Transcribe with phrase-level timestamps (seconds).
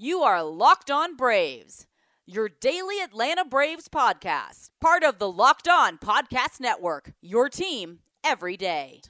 [0.00, 1.88] You are Locked On Braves,
[2.24, 8.56] your daily Atlanta Braves podcast, part of the Locked On Podcast Network, your team every
[8.56, 9.00] day.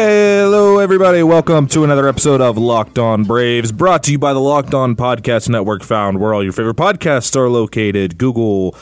[0.00, 1.24] Hello, everybody.
[1.24, 4.94] Welcome to another episode of Locked On Braves, brought to you by the Locked On
[4.94, 8.76] Podcast Network, found where all your favorite podcasts are located Google,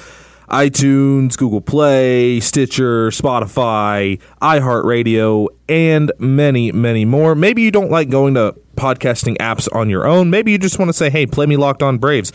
[0.51, 7.35] iTunes, Google Play, Stitcher, Spotify, iHeartRadio, and many, many more.
[7.35, 10.29] Maybe you don't like going to podcasting apps on your own.
[10.29, 12.31] Maybe you just want to say, hey, play me Locked On Braves.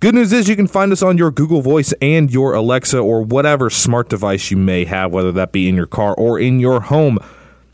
[0.00, 3.22] Good news is you can find us on your Google Voice and your Alexa or
[3.22, 6.80] whatever smart device you may have, whether that be in your car or in your
[6.80, 7.20] home.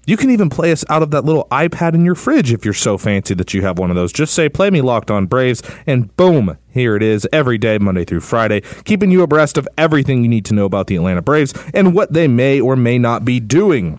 [0.06, 2.74] You can even play us out of that little iPad in your fridge if you're
[2.74, 4.12] so fancy that you have one of those.
[4.12, 8.04] Just say, play me locked on Braves, and boom, here it is every day, Monday
[8.04, 11.54] through Friday, keeping you abreast of everything you need to know about the Atlanta Braves
[11.72, 13.98] and what they may or may not be doing.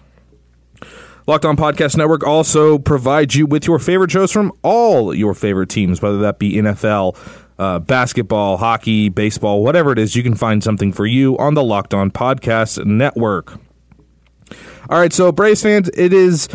[1.28, 5.70] Locked On Podcast Network also provides you with your favorite shows from all your favorite
[5.70, 7.18] teams, whether that be NFL,
[7.58, 11.64] uh, basketball, hockey, baseball, whatever it is, you can find something for you on the
[11.64, 13.58] Locked On Podcast Network.
[14.90, 16.48] All right, so Braves fans, it is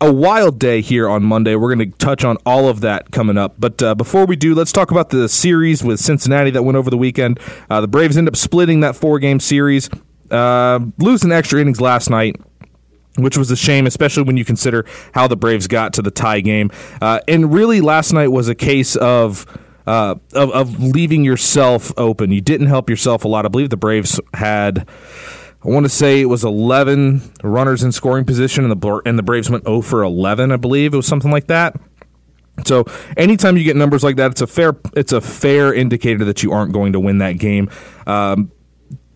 [0.00, 1.54] a wild day here on Monday.
[1.54, 3.54] We're going to touch on all of that coming up.
[3.58, 6.90] But uh, before we do, let's talk about the series with Cincinnati that went over
[6.90, 7.38] the weekend.
[7.68, 9.90] Uh, the Braves end up splitting that four game series,
[10.30, 12.36] uh, losing extra innings last night.
[13.16, 16.40] Which was a shame, especially when you consider how the Braves got to the tie
[16.40, 16.70] game.
[17.02, 19.44] Uh, and really, last night was a case of,
[19.84, 22.30] uh, of of leaving yourself open.
[22.30, 23.44] You didn't help yourself a lot.
[23.44, 24.88] I believe the Braves had
[25.64, 29.22] I want to say it was 11 runners in scoring position, and the and the
[29.22, 30.52] Braves went 0 for 11.
[30.52, 31.78] I believe it was something like that.
[32.66, 32.84] So
[33.16, 36.52] anytime you get numbers like that, it's a fair it's a fair indicator that you
[36.52, 37.68] aren't going to win that game.
[38.06, 38.52] Um,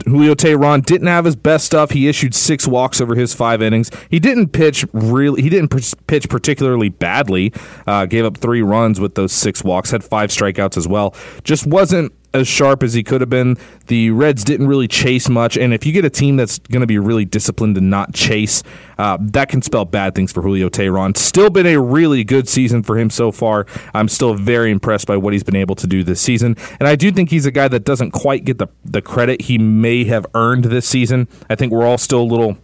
[0.06, 1.90] Julio Teheran didn't have his best stuff.
[1.90, 3.90] He issued six walks over his five innings.
[4.10, 5.40] He didn't pitch really.
[5.40, 5.68] He didn't
[6.06, 7.52] pitch particularly badly.
[7.86, 9.90] Uh, gave up three runs with those six walks.
[9.90, 11.14] Had five strikeouts as well.
[11.42, 13.56] Just wasn't as sharp as he could have been.
[13.86, 16.86] The Reds didn't really chase much, and if you get a team that's going to
[16.86, 18.62] be really disciplined and not chase,
[18.98, 21.16] uh, that can spell bad things for Julio Teheran.
[21.16, 23.66] Still been a really good season for him so far.
[23.94, 26.96] I'm still very impressed by what he's been able to do this season, and I
[26.96, 30.26] do think he's a guy that doesn't quite get the the credit he may have
[30.34, 31.28] earned this season.
[31.48, 32.58] I think we're all still a little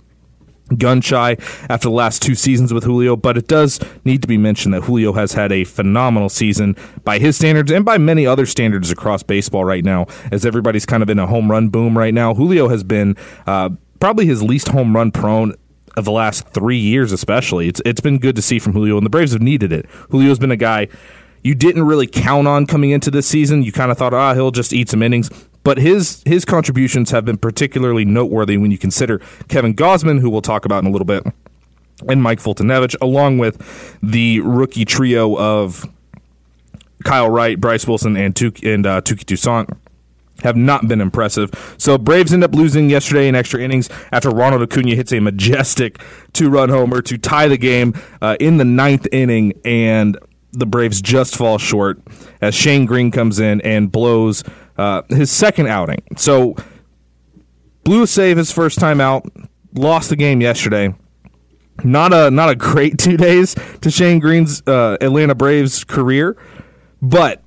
[0.78, 1.36] gun shy
[1.68, 4.82] after the last two seasons with Julio, but it does need to be mentioned that
[4.82, 9.22] Julio has had a phenomenal season by his standards and by many other standards across
[9.22, 12.34] baseball right now, as everybody's kind of in a home run boom right now.
[12.34, 13.16] Julio has been
[13.46, 15.54] uh, probably his least home run prone
[15.96, 17.68] of the last three years, especially.
[17.68, 19.86] It's it's been good to see from Julio, and the Braves have needed it.
[20.10, 20.88] Julio's been a guy
[21.42, 23.62] you didn't really count on coming into this season.
[23.62, 25.30] You kind of thought, ah, he'll just eat some innings.
[25.62, 30.42] But his his contributions have been particularly noteworthy when you consider Kevin Gausman, who we'll
[30.42, 31.24] talk about in a little bit,
[32.08, 35.86] and Mike Foltynewicz, along with the rookie trio of
[37.04, 39.68] Kyle Wright, Bryce Wilson, and Touki, and uh, Touki Toussaint
[40.42, 41.50] have not been impressive.
[41.76, 46.00] So Braves end up losing yesterday in extra innings after Ronald Acuna hits a majestic
[46.32, 50.18] two-run homer to tie the game uh, in the ninth inning, and
[50.52, 52.00] the Braves just fall short
[52.40, 54.42] as Shane Greene comes in and blows
[54.80, 56.02] uh, his second outing.
[56.16, 56.56] So
[57.84, 59.30] blew a save his first time out,
[59.74, 60.94] lost the game yesterday.
[61.84, 66.36] Not a not a great two days to Shane Greene's uh, Atlanta Braves career,
[67.02, 67.42] but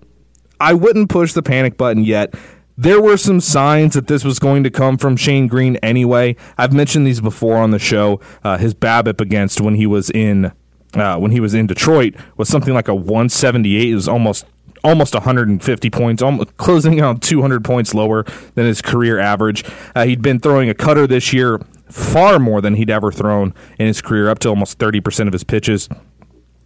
[0.60, 2.36] I wouldn't push the panic button yet.
[2.78, 6.36] There were some signs that this was going to come from Shane Greene anyway.
[6.58, 8.20] I've mentioned these before on the show.
[8.44, 10.52] Uh, his BABIP against when he was in
[10.94, 13.90] uh, when he was in Detroit was something like a 178.
[13.90, 14.46] It was almost
[14.84, 18.24] almost 150 points, almost closing on 200 points lower
[18.56, 19.64] than his career average.
[19.96, 21.60] Uh, he'd been throwing a cutter this year
[21.90, 25.44] far more than he'd ever thrown in his career, up to almost 30% of his
[25.44, 25.88] pitches.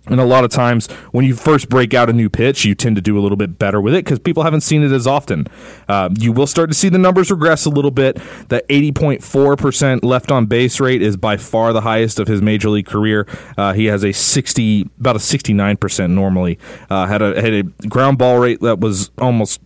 [0.10, 2.96] And a lot of times, when you first break out a new pitch, you tend
[2.96, 5.48] to do a little bit better with it because people haven't seen it as often.
[5.88, 8.16] Uh, you will start to see the numbers regress a little bit.
[8.50, 12.86] The 80.4% left on base rate is by far the highest of his major league
[12.86, 13.28] career.
[13.58, 16.58] Uh, he has a 60, about a 69% normally.
[16.90, 19.62] Uh, had a had a ground ball rate that was almost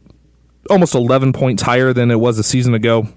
[0.70, 3.08] almost 11 points higher than it was a season ago.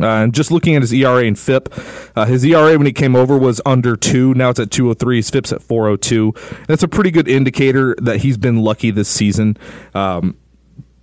[0.00, 1.72] Uh, and just looking at his ERA and FIP,
[2.16, 4.32] uh, his ERA when he came over was under two.
[4.34, 5.16] Now it's at 203.
[5.16, 6.32] His FIP's at 402.
[6.66, 9.56] That's a pretty good indicator that he's been lucky this season.
[9.94, 10.36] Um,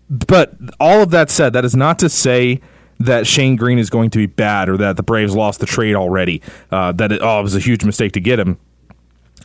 [0.10, 2.62] but all of that said, that is not to say
[3.00, 5.96] that Shane Greene is going to be bad or that the Braves lost the trade
[5.96, 6.42] already.
[6.72, 8.58] Uh, that it, oh, it was a huge mistake to get him.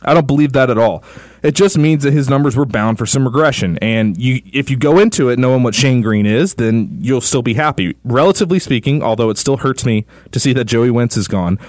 [0.01, 1.03] I don't believe that at all.
[1.41, 3.77] It just means that his numbers were bound for some regression.
[3.81, 7.41] And you, if you go into it knowing what Shane Greene is, then you'll still
[7.41, 7.95] be happy.
[8.03, 11.59] Relatively speaking, although it still hurts me to see that Joey Wentz is gone,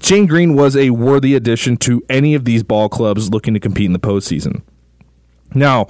[0.00, 3.86] Shane Greene was a worthy addition to any of these ball clubs looking to compete
[3.86, 4.62] in the postseason.
[5.54, 5.86] Now,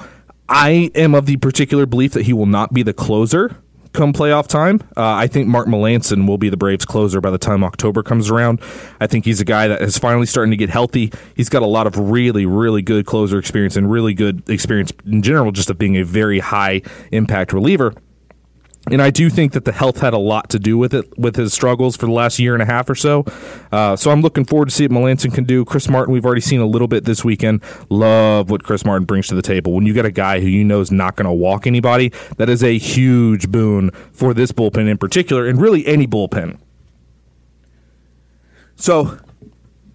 [0.49, 3.57] I am of the particular belief that he will not be the closer
[3.97, 4.81] come playoff time.
[4.97, 8.31] Uh, I think Mark Melancon will be the Braves closer by the time October comes
[8.31, 8.61] around.
[9.01, 11.13] I think he's a guy that is finally starting to get healthy.
[11.35, 15.23] He's got a lot of really, really good closer experience and really good experience in
[15.23, 17.95] general, just of being a very high impact reliever.
[18.91, 21.35] And I do think that the health had a lot to do with it, with
[21.35, 23.25] his struggles for the last year and a half or so.
[23.73, 25.65] Uh, so I'm looking forward to see what Melancon can do.
[25.65, 27.63] Chris Martin, we've already seen a little bit this weekend.
[27.91, 29.73] Love what Chris Martin brings to the table.
[29.73, 32.49] When you get a guy who you know is not going to walk anybody, that
[32.49, 36.59] is a huge boon for this bullpen in particular, and really any bullpen.
[38.77, 39.19] So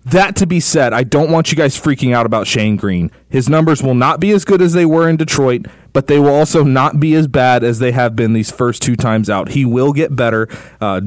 [0.06, 3.12] that to be said, I don't want you guys freaking out about Shane Greene.
[3.30, 6.34] His numbers will not be as good as they were in Detroit but they will
[6.34, 9.50] also not be as bad as they have been these first two times out.
[9.50, 10.48] He will get better.
[10.80, 11.02] Uh,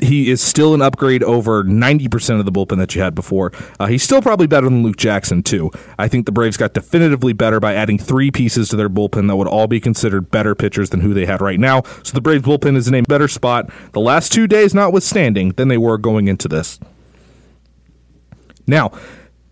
[0.00, 3.52] he is still an upgrade over 90% of the bullpen that you had before.
[3.78, 5.70] Uh, he's still probably better than Luke Jackson, too.
[5.98, 9.36] I think the Braves got definitively better by adding three pieces to their bullpen that
[9.36, 11.82] would all be considered better pitchers than who they had right now.
[12.02, 15.68] So the Braves bullpen is in a better spot, the last two days notwithstanding, than
[15.68, 16.80] they were going into this.
[18.66, 18.92] Now,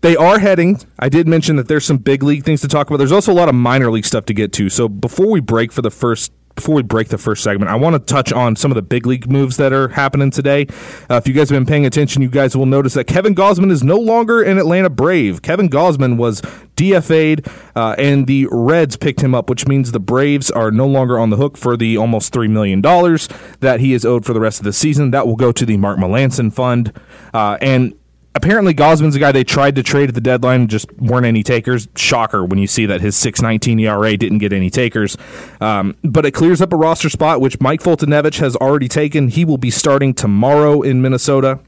[0.01, 0.79] they are heading.
[0.99, 2.97] I did mention that there's some big league things to talk about.
[2.97, 4.69] There's also a lot of minor league stuff to get to.
[4.69, 7.95] So before we break for the first before we break the first segment, I want
[7.95, 10.67] to touch on some of the big league moves that are happening today.
[11.09, 13.71] Uh, if you guys have been paying attention, you guys will notice that Kevin Gausman
[13.71, 15.41] is no longer an Atlanta Brave.
[15.41, 16.41] Kevin Gausman was
[16.75, 21.17] DFA'd, uh, and the Reds picked him up, which means the Braves are no longer
[21.17, 24.59] on the hook for the almost $3 million that he is owed for the rest
[24.59, 25.11] of the season.
[25.11, 26.93] That will go to the Mark Melancon Fund.
[27.33, 27.95] Uh, and
[28.35, 31.87] apparently Gausman's a guy they tried to trade at the deadline, just weren't any takers.
[31.95, 35.17] Shocker when you see that his 6.19 ERA didn't get any takers.
[35.61, 39.27] Um, but it clears up a roster spot, which Mike Foltynewicz has already taken.
[39.29, 41.59] He will be starting tomorrow in Minnesota.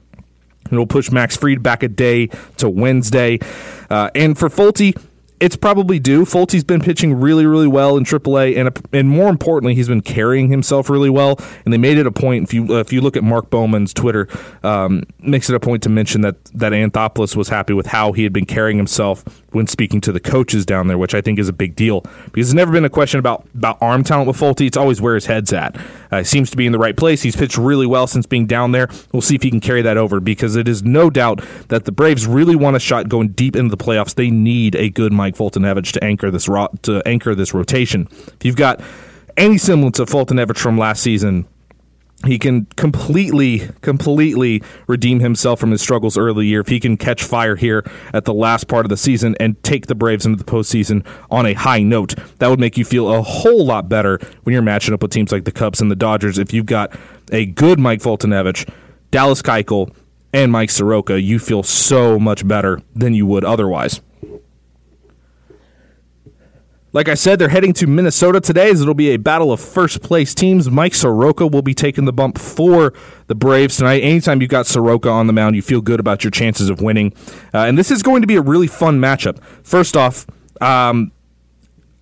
[0.71, 2.27] It'll push Max Fried back a day
[2.57, 3.39] to Wednesday.
[3.89, 4.99] Uh, and for Folty,
[5.39, 6.25] it's probably due.
[6.25, 10.49] Folty's been pitching really, really well in AAA, and and more importantly, he's been carrying
[10.49, 11.39] himself really well.
[11.65, 12.43] And they made it a point.
[12.43, 14.27] If you uh, if you look at Mark Bowman's Twitter,
[14.63, 18.23] um, makes it a point to mention that that Anthopoulos was happy with how he
[18.23, 19.23] had been carrying himself
[19.55, 22.49] when speaking to the coaches down there, which I think is a big deal because
[22.49, 24.67] it's never been a question about about arm talent with Folty.
[24.67, 25.77] It's always where his head's at.
[26.11, 27.21] Uh, seems to be in the right place.
[27.21, 28.89] He's pitched really well since being down there.
[29.13, 31.91] We'll see if he can carry that over because it is no doubt that the
[31.93, 34.13] Braves really want a shot going deep into the playoffs.
[34.13, 38.09] They need a good Mike Foltynewicz to anchor this ro- to anchor this rotation.
[38.11, 38.81] If you've got
[39.37, 41.47] any semblance of Foltynewicz from last season,
[42.25, 47.23] he can completely, completely redeem himself from his struggles early year if he can catch
[47.23, 47.83] fire here
[48.13, 51.45] at the last part of the season and take the Braves into the postseason on
[51.45, 52.15] a high note.
[52.39, 55.31] That would make you feel a whole lot better when you're matching up with teams
[55.31, 56.37] like the Cubs and the Dodgers.
[56.37, 56.97] If you've got
[57.31, 58.69] a good Mike Foltynewicz,
[59.11, 59.93] Dallas Keuchel,
[60.33, 64.01] and Mike Soroka, you feel so much better than you would otherwise.
[66.95, 70.01] Like I said, they're heading to Minnesota today as it'll be a battle of first
[70.01, 70.71] place teams.
[70.71, 72.93] Mike Soroka will be taking the bump for
[73.27, 73.99] the Braves tonight.
[73.99, 77.11] Anytime you've got Soroka on the mound, you feel good about your chances of winning.
[77.53, 79.43] Uh, and this is going to be a really fun matchup.
[79.61, 80.25] First off,
[80.61, 81.11] um,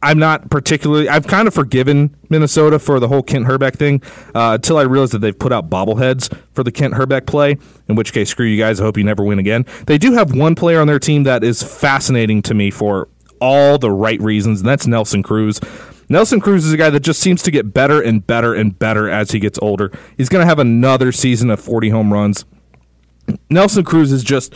[0.04, 1.10] I'm not particularly.
[1.10, 4.04] I've kind of forgiven Minnesota for the whole Kent Hrbek thing
[4.36, 7.58] uh, until I realized that they've put out bobbleheads for the Kent Hrbek play.
[7.88, 8.80] In which case, screw you guys.
[8.80, 9.66] I hope you never win again.
[9.88, 13.08] They do have one player on their team that is fascinating to me for
[13.44, 15.60] all the right reasons, and that's Nelson Cruz.
[16.08, 19.10] Nelson Cruz is a guy that just seems to get better and better and better
[19.10, 19.92] as he gets older.
[20.16, 22.46] He's going to have another season of 40 home runs.
[23.50, 24.56] Nelson Cruz is just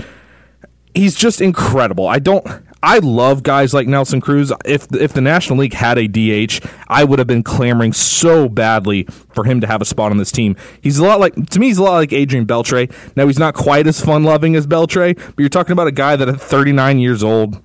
[0.94, 2.08] he's just incredible.
[2.08, 2.46] I don't
[2.82, 4.54] I love guys like Nelson Cruz.
[4.64, 9.04] If if the National League had a DH, I would have been clamoring so badly
[9.34, 10.56] for him to have a spot on this team.
[10.82, 11.68] He's a lot like to me.
[11.68, 12.92] He's a lot like Adrian Beltre.
[13.16, 16.16] Now he's not quite as fun loving as Beltre, but you're talking about a guy
[16.16, 17.62] that at 39 years old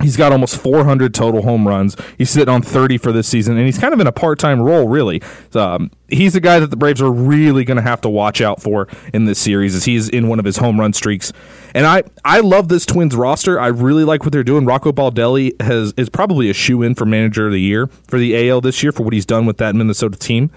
[0.00, 1.96] He's got almost 400 total home runs.
[2.16, 4.60] He's sitting on 30 for this season, and he's kind of in a part time
[4.60, 5.22] role, really.
[5.54, 8.60] Um, he's the guy that the Braves are really going to have to watch out
[8.60, 11.32] for in this series as he's in one of his home run streaks.
[11.74, 13.60] And I, I love this Twins roster.
[13.60, 14.64] I really like what they're doing.
[14.64, 18.48] Rocco Baldelli has is probably a shoe in for manager of the year for the
[18.48, 20.50] AL this year for what he's done with that Minnesota team.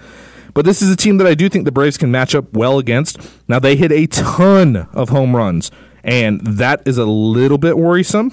[0.54, 2.78] But this is a team that I do think the Braves can match up well
[2.78, 3.18] against.
[3.46, 5.70] Now, they hit a ton of home runs,
[6.02, 8.32] and that is a little bit worrisome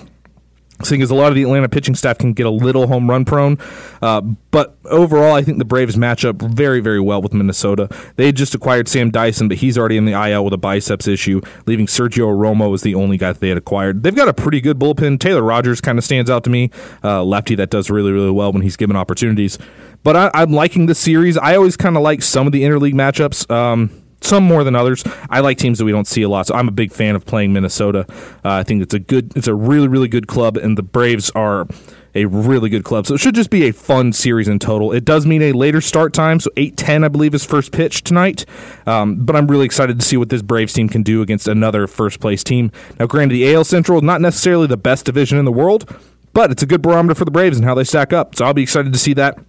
[0.82, 3.26] seeing as a lot of the Atlanta pitching staff can get a little home run
[3.26, 3.58] prone.
[4.02, 7.90] Uh, but overall, I think the Braves match up very, very well with Minnesota.
[8.16, 11.42] They just acquired Sam Dyson, but he's already in the IL with a biceps issue,
[11.66, 14.04] leaving Sergio Romo as the only guy that they had acquired.
[14.04, 15.20] They've got a pretty good bullpen.
[15.20, 16.72] Taylor Rogers kind of stands out to me,
[17.04, 19.58] uh, lefty that does really, really well when he's given opportunities.
[20.04, 21.38] But I, am liking the series.
[21.38, 23.50] I always kind of like some of the interleague matchups.
[23.50, 25.04] Um, some more than others.
[25.30, 27.26] I like teams that we don't see a lot, so I'm a big fan of
[27.26, 28.06] playing Minnesota.
[28.44, 31.30] Uh, I think it's a good, it's a really, really good club, and the Braves
[31.32, 31.68] are
[32.16, 33.08] a really good club.
[33.08, 34.92] So it should just be a fun series in total.
[34.92, 38.46] It does mean a later start time, so 8:10 I believe is first pitch tonight.
[38.86, 41.88] Um, but I'm really excited to see what this Braves team can do against another
[41.88, 42.72] first place team.
[43.00, 45.90] Now, granted, the AL Central is not necessarily the best division in the world,
[46.34, 48.36] but it's a good barometer for the Braves and how they stack up.
[48.36, 49.40] So I'll be excited to see that.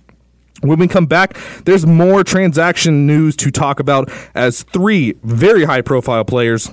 [0.60, 5.82] When we come back, there's more transaction news to talk about as three very high
[5.82, 6.70] profile players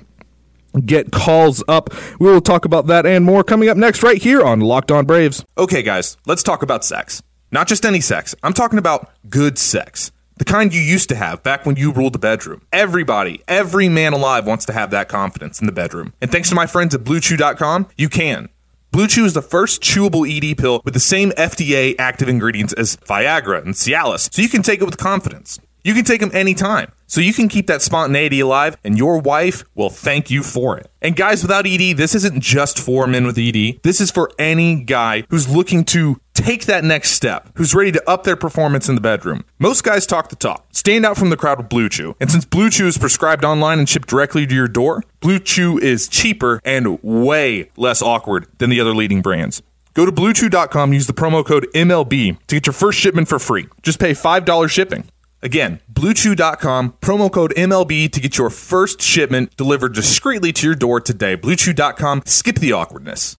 [0.86, 1.90] get calls up.
[2.20, 5.06] We will talk about that and more coming up next, right here on Locked On
[5.06, 5.44] Braves.
[5.58, 7.22] Okay, guys, let's talk about sex.
[7.52, 10.12] Not just any sex, I'm talking about good sex.
[10.38, 12.62] The kind you used to have back when you ruled the bedroom.
[12.72, 16.14] Everybody, every man alive wants to have that confidence in the bedroom.
[16.22, 18.50] And thanks to my friends at BlueChew.com, you can.
[18.92, 22.98] Blue Chew is the first chewable ED pill with the same FDA active ingredients as
[22.98, 25.62] Viagra and Cialis, so you can take it with confidence.
[25.86, 29.64] You can take them anytime, so you can keep that spontaneity alive, and your wife
[29.76, 30.92] will thank you for it.
[31.02, 33.80] And guys, without ED, this isn't just for men with ED.
[33.82, 38.10] This is for any guy who's looking to take that next step, who's ready to
[38.10, 39.46] up their performance in the bedroom.
[39.60, 42.16] Most guys talk the talk, stand out from the crowd with Blue Chew.
[42.20, 45.78] And since Blue Chew is prescribed online and shipped directly to your door, Blue Chew
[45.78, 49.62] is cheaper and way less awkward than the other leading brands.
[49.94, 53.68] Go to bluechew.com, use the promo code MLB to get your first shipment for free.
[53.84, 55.04] Just pay $5 shipping.
[55.44, 61.02] Again, bluechew.com, promo code MLB to get your first shipment delivered discreetly to your door
[61.02, 61.36] today.
[61.36, 63.38] Bluechew.com, skip the awkwardness.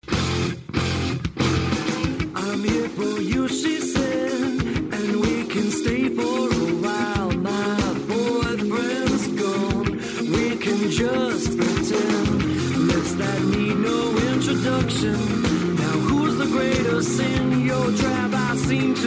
[18.72, 19.01] seem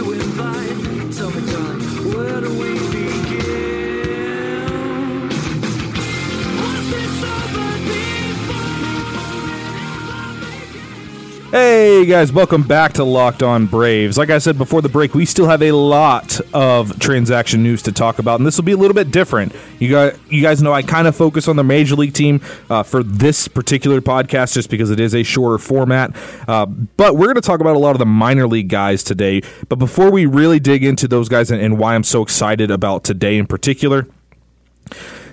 [11.76, 14.18] Hey guys, welcome back to Locked On Braves.
[14.18, 17.92] Like I said before the break, we still have a lot of transaction news to
[17.92, 19.54] talk about, and this will be a little bit different.
[19.78, 22.40] You guys, you guys know I kind of focus on the major league team
[22.70, 26.16] uh, for this particular podcast, just because it is a shorter format.
[26.48, 29.42] Uh, but we're going to talk about a lot of the minor league guys today.
[29.68, 33.04] But before we really dig into those guys and, and why I'm so excited about
[33.04, 34.08] today in particular,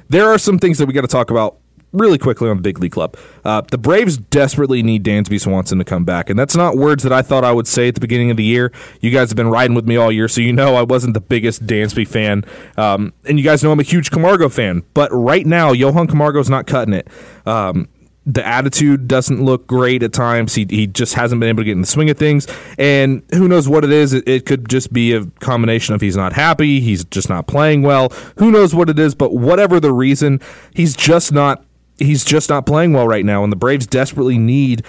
[0.09, 1.59] there are some things that we got to talk about
[1.93, 3.17] really quickly on the big league club.
[3.45, 7.13] Uh, the Braves desperately need Dansby Swanson to come back, and that's not words that
[7.13, 8.73] I thought I would say at the beginning of the year.
[9.01, 11.21] You guys have been riding with me all year, so you know I wasn't the
[11.21, 12.45] biggest Dansby fan,
[12.77, 14.83] um, and you guys know I'm a huge Camargo fan.
[14.95, 17.09] But right now, Johan Camargo's not cutting it.
[17.47, 17.89] Um,
[18.25, 20.55] the attitude doesn't look great at times.
[20.55, 22.47] He he just hasn't been able to get in the swing of things,
[22.79, 24.13] and who knows what it is?
[24.13, 27.83] It, it, could just be a combination of he's not happy, he's just not playing
[27.83, 28.11] well.
[28.39, 29.15] Who knows what it is?
[29.15, 30.41] But whatever the reason,
[30.73, 31.65] he's just not
[32.03, 34.85] he's just not playing well right now, and the Braves desperately need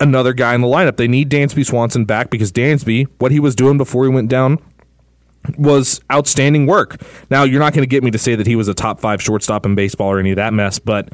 [0.00, 0.96] another guy in the lineup.
[0.96, 4.58] They need Dansby Swanson back because Dansby, what he was doing before he went down,
[5.58, 7.00] was outstanding work.
[7.30, 9.22] Now, you're not going to get me to say that he was a top five
[9.22, 11.10] shortstop in baseball or any of that mess, but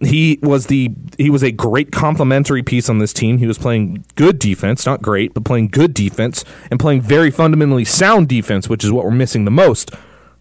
[0.00, 3.38] he was the he was a great complementary piece on this team.
[3.38, 7.84] He was playing good defense, not great, but playing good defense and playing very fundamentally
[7.84, 9.90] sound defense, which is what we're missing the most.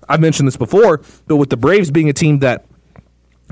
[0.10, 2.66] I've mentioned this before, but with the Braves being a team that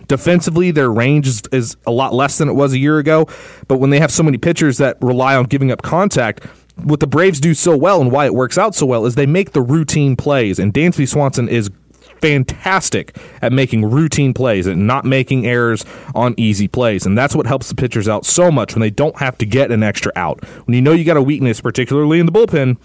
[0.07, 3.27] Defensively, their range is, is a lot less than it was a year ago.
[3.67, 6.43] But when they have so many pitchers that rely on giving up contact,
[6.75, 9.25] what the Braves do so well and why it works out so well is they
[9.25, 10.59] make the routine plays.
[10.59, 11.69] And Dansby Swanson is
[12.23, 15.85] fantastic at making routine plays and not making errors
[16.15, 17.05] on easy plays.
[17.05, 19.71] And that's what helps the pitchers out so much when they don't have to get
[19.71, 20.43] an extra out.
[20.65, 22.77] When you know you got a weakness, particularly in the bullpen,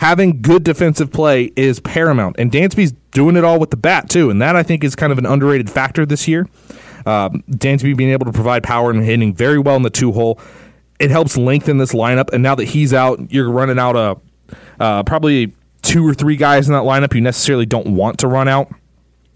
[0.00, 2.36] having good defensive play is paramount.
[2.38, 4.30] And Dansby's doing it all with the bat, too.
[4.30, 6.48] And that, I think, is kind of an underrated factor this year.
[7.04, 10.40] Um, Dansby being able to provide power and hitting very well in the two hole.
[10.98, 12.32] It helps lengthen this lineup.
[12.32, 14.16] And now that he's out, you're running out a
[14.82, 15.52] uh, probably
[15.82, 18.72] two or three guys in that lineup you necessarily don't want to run out.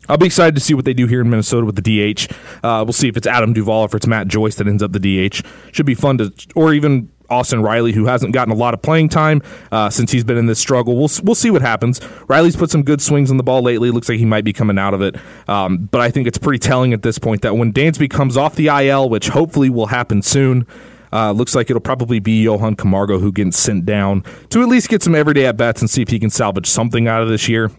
[0.09, 2.33] I'll be excited to see what they do here in Minnesota with the DH.
[2.63, 4.93] Uh, we'll see if it's Adam Duvall or if it's Matt Joyce that ends up
[4.93, 5.43] the DH.
[5.73, 9.09] Should be fun to, or even Austin Riley, who hasn't gotten a lot of playing
[9.09, 10.97] time uh, since he's been in this struggle.
[10.97, 12.01] We'll we'll see what happens.
[12.29, 13.91] Riley's put some good swings on the ball lately.
[13.91, 15.17] Looks like he might be coming out of it.
[15.49, 18.55] Um, but I think it's pretty telling at this point that when Dansby comes off
[18.55, 20.67] the IL, which hopefully will happen soon,
[21.13, 24.89] Uh, looks like it'll probably be Johan Camargo who gets sent down to at least
[24.89, 27.49] get some everyday at bats and see if he can salvage something out of this
[27.49, 27.71] year.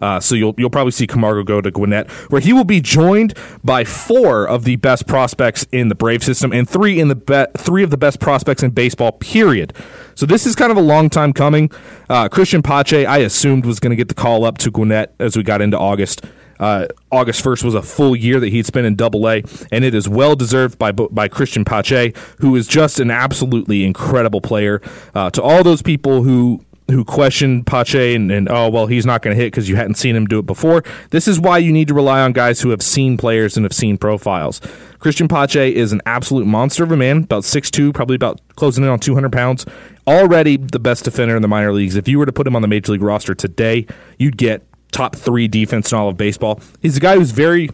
[0.00, 3.34] Uh, so you'll you'll probably see Camargo go to Gwinnett, where he will be joined
[3.62, 7.46] by four of the best prospects in the Brave system and three in the be-
[7.56, 9.12] three of the best prospects in baseball.
[9.12, 9.72] Period.
[10.14, 11.70] So this is kind of a long time coming.
[12.08, 15.36] Uh, Christian Pache, I assumed was going to get the call up to Gwinnett as
[15.36, 16.24] we got into August.
[16.62, 19.96] Uh, August 1st was a full year that he'd spent in Double A, and it
[19.96, 24.80] is well deserved by by Christian Pache, who is just an absolutely incredible player.
[25.12, 29.22] Uh, to all those people who who questioned Pache and, and oh well he's not
[29.22, 30.82] going to hit because you hadn't seen him do it before.
[31.10, 33.72] This is why you need to rely on guys who have seen players and have
[33.72, 34.60] seen profiles.
[34.98, 38.90] Christian Pache is an absolute monster of a man, about 6'2", probably about closing in
[38.90, 39.66] on 200 pounds.
[40.06, 41.96] Already the best defender in the minor leagues.
[41.96, 43.86] If you were to put him on the major league roster today,
[44.18, 46.60] you'd get top three defense in all of baseball.
[46.80, 47.70] He's a guy who's very,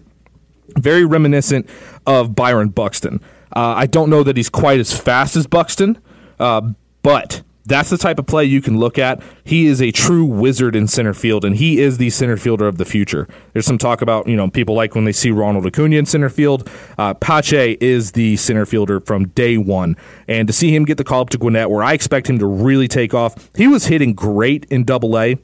[0.78, 1.68] very reminiscent
[2.06, 3.20] of Byron Buxton.
[3.54, 5.98] Uh, I don't know that he's quite as fast as Buxton,
[6.38, 6.70] uh,
[7.02, 9.22] but that's the type of play you can look at.
[9.44, 12.78] He is a true wizard in center field, and he is the center fielder of
[12.78, 13.28] the future.
[13.52, 16.30] There's some talk about, you know, people like when they see Ronald Acuna in center
[16.30, 16.68] field.
[16.96, 19.96] Uh, Pache is the center fielder from day one.
[20.26, 22.46] And to see him get the call up to Gwinnett, where I expect him to
[22.46, 25.36] really take off, he was hitting great in double A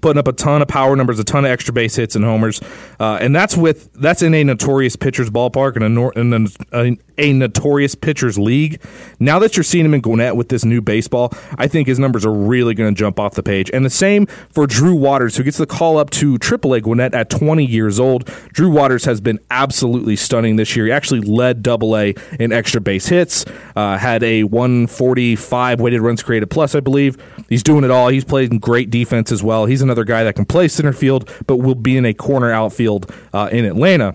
[0.00, 2.60] putting up a ton of power numbers, a ton of extra base hits and homers,
[3.00, 7.32] uh, and that's with that's in a notorious pitcher's ballpark and a, in a, a,
[7.32, 8.80] notorious pitcher's league.
[9.18, 12.24] Now that you're seeing him in Gwinnett with this new baseball, I think his numbers
[12.24, 13.70] are really going to jump off the page.
[13.72, 17.30] And the same for Drew Waters, who gets the call up to AAA Gwinnett at
[17.30, 18.26] 20 years old.
[18.52, 20.86] Drew Waters has been absolutely stunning this year.
[20.86, 23.44] He actually led Double A in extra base hits,
[23.76, 27.16] uh, had a 145 weighted runs created plus, I believe.
[27.48, 28.08] He's doing it all.
[28.08, 29.66] He's playing great defense as well.
[29.66, 33.12] He's another guy that can play center field, but will be in a corner outfield
[33.32, 34.14] uh, in Atlanta.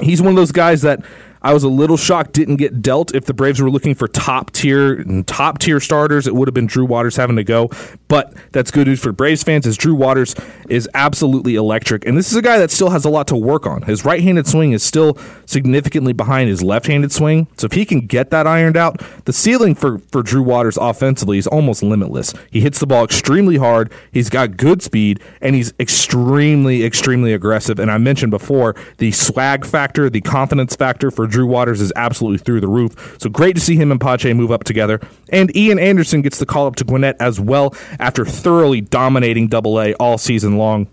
[0.00, 1.04] He's one of those guys that
[1.42, 3.14] I was a little shocked didn't get dealt.
[3.14, 6.54] If the Braves were looking for top tier and top tier starters, it would have
[6.54, 7.68] been Drew Waters having to go.
[8.08, 10.34] But that's good news for Braves fans, as Drew Waters
[10.68, 13.66] is absolutely electric, and this is a guy that still has a lot to work
[13.66, 13.82] on.
[13.82, 18.30] His right-handed swing is still significantly behind his left-handed swing, so if he can get
[18.30, 22.34] that ironed out, the ceiling for for Drew Waters offensively is almost limitless.
[22.50, 23.92] He hits the ball extremely hard.
[24.12, 27.78] He's got good speed, and he's extremely extremely aggressive.
[27.78, 32.38] And I mentioned before the swag factor, the confidence factor for Drew Waters is absolutely
[32.38, 33.16] through the roof.
[33.20, 35.00] So great to see him and Pache move up together.
[35.30, 39.80] And Ian Anderson gets the call up to Gwinnett as well after thoroughly dominating Double
[39.80, 40.88] A all season long.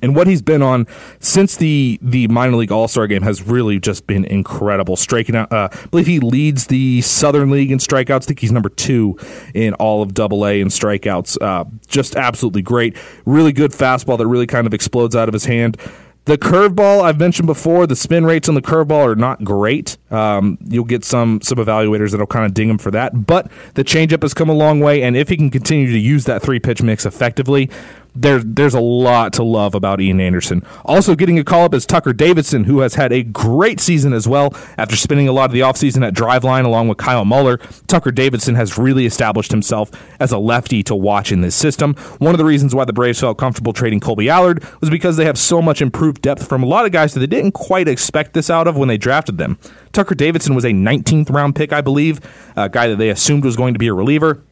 [0.00, 0.86] And what he's been on
[1.20, 4.96] since the the minor league All Star game has really just been incredible.
[4.96, 8.22] Striking out, uh, I believe he leads the Southern League in strikeouts.
[8.22, 9.18] I think he's number two
[9.54, 11.36] in all of Double A in strikeouts.
[11.42, 12.96] Uh, just absolutely great.
[13.26, 15.76] Really good fastball that really kind of explodes out of his hand.
[16.24, 19.98] The curveball I've mentioned before, the spin rates on the curveball are not great.
[20.10, 23.82] Um, you'll get some some evaluators that'll kind of ding him for that, but the
[23.82, 26.60] changeup has come a long way, and if he can continue to use that three
[26.60, 27.68] pitch mix effectively,
[28.14, 30.62] there, there's a lot to love about Ian Anderson.
[30.84, 34.28] Also getting a call up is Tucker Davidson, who has had a great season as
[34.28, 34.54] well.
[34.76, 38.54] After spending a lot of the offseason at Driveline along with Kyle Muller, Tucker Davidson
[38.54, 41.94] has really established himself as a lefty to watch in this system.
[42.18, 45.24] One of the reasons why the Braves felt comfortable trading Kolby Allard was because they
[45.24, 48.34] have so much improved depth from a lot of guys that they didn't quite expect
[48.34, 49.58] this out of when they drafted them.
[49.92, 52.20] Tucker Davidson was a 19th round pick, I believe,
[52.56, 54.42] a guy that they assumed was going to be a reliever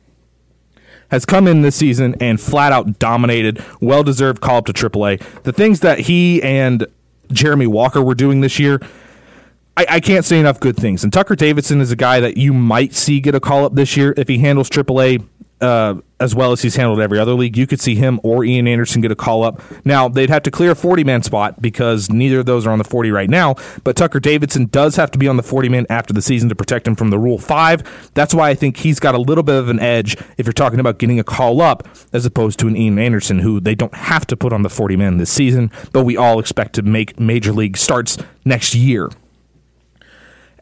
[1.10, 3.64] has come in this season and flat out dominated.
[3.80, 5.42] Well deserved call up to AAA.
[5.42, 6.86] The things that he and
[7.32, 8.80] Jeremy Walker were doing this year.
[9.76, 11.04] I, I, can't say enough good things.
[11.04, 13.96] And Tucker Davidson is a guy that you might see get a call up this
[13.96, 15.24] year if he handles AAA
[15.60, 17.56] uh, as well as he's handled every other league.
[17.56, 19.62] You could see him or Ian Anderson get a call up.
[19.84, 22.78] Now, they'd have to clear a 40 man spot because neither of those are on
[22.78, 25.86] the 40 right now, but Tucker Davidson does have to be on the 40 man
[25.90, 28.12] after the season to protect him from the Rule 5.
[28.14, 30.80] That's why I think he's got a little bit of an edge if you're talking
[30.80, 34.26] about getting a call up as opposed to an Ian Anderson, who they don't have
[34.28, 37.52] to put on the 40 man this season, but we all expect to make major
[37.52, 39.10] league starts next year.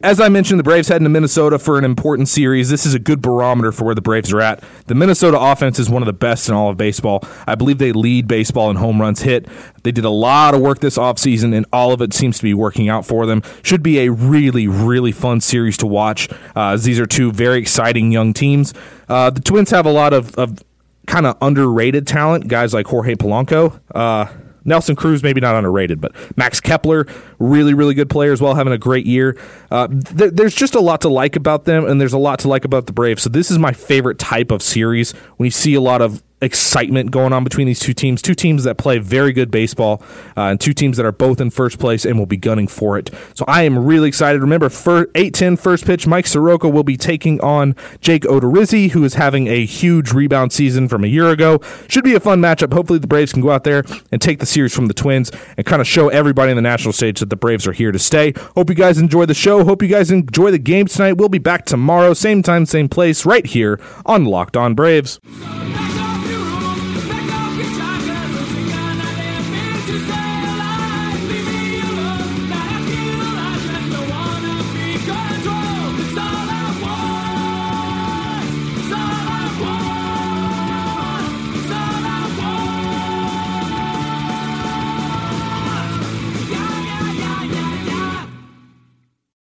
[0.00, 2.70] As I mentioned, the Braves heading to Minnesota for an important series.
[2.70, 4.62] This is a good barometer for where the Braves are at.
[4.86, 7.24] The Minnesota offense is one of the best in all of baseball.
[7.48, 9.48] I believe they lead baseball in home runs hit.
[9.82, 12.54] They did a lot of work this offseason, and all of it seems to be
[12.54, 13.42] working out for them.
[13.64, 16.28] Should be a really, really fun series to watch.
[16.54, 18.74] Uh, these are two very exciting young teams.
[19.08, 20.62] Uh, the Twins have a lot of, of
[21.08, 23.80] kind of underrated talent, guys like Jorge Polanco.
[23.92, 24.26] Uh,
[24.64, 27.06] Nelson Cruz, maybe not underrated, but Max Kepler,
[27.38, 29.36] really, really good player as well, having a great year.
[29.70, 32.48] Uh, th- there's just a lot to like about them, and there's a lot to
[32.48, 33.22] like about the Braves.
[33.22, 37.10] So this is my favorite type of series when you see a lot of excitement
[37.10, 38.22] going on between these two teams.
[38.22, 40.02] Two teams that play very good baseball,
[40.36, 42.98] uh, and two teams that are both in first place and will be gunning for
[42.98, 43.10] it.
[43.34, 44.40] So I am really excited.
[44.40, 44.70] Remember,
[45.14, 49.48] 8 10 first pitch, Mike Soroka will be taking on Jake Odorizzi, who is having
[49.48, 51.60] a huge rebound season from a year ago.
[51.88, 52.72] Should be a fun matchup.
[52.72, 55.66] Hopefully, the Braves can go out there and take the series from the Twins and
[55.66, 58.32] kind of show everybody in the national stage that the Braves are here to stay.
[58.54, 59.64] Hope you guys enjoy the show.
[59.64, 61.14] Hope you guys enjoy the game tonight.
[61.14, 65.20] We'll be back tomorrow, same time, same place, right here on Locked On Braves.